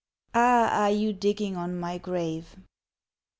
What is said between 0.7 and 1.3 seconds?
ARE YOU